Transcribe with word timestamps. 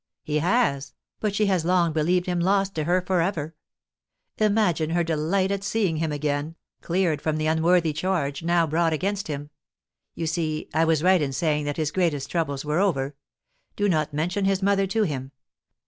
"He 0.23 0.39
has, 0.39 0.95
but 1.19 1.35
she 1.35 1.45
has 1.45 1.63
long 1.63 1.93
believed 1.93 2.25
him 2.25 2.39
lost 2.39 2.73
to 2.73 2.85
her 2.85 3.03
for 3.03 3.21
ever. 3.21 3.53
Imagine 4.39 4.89
her 4.89 5.03
delight 5.03 5.51
at 5.51 5.63
seeing 5.63 5.97
him 5.97 6.11
again, 6.11 6.55
cleared 6.81 7.21
from 7.21 7.37
the 7.37 7.45
unworthy 7.45 7.93
charge 7.93 8.41
now 8.41 8.65
brought 8.65 8.93
against 8.93 9.27
him. 9.27 9.51
You 10.15 10.25
see 10.25 10.67
I 10.73 10.85
was 10.85 11.03
right 11.03 11.21
in 11.21 11.33
saying 11.33 11.65
that 11.65 11.77
his 11.77 11.91
greatest 11.91 12.31
troubles 12.31 12.65
were 12.65 12.79
over; 12.79 13.13
do 13.75 13.87
not 13.87 14.11
mention 14.11 14.45
his 14.45 14.63
mother 14.63 14.87
to 14.87 15.03
him. 15.03 15.33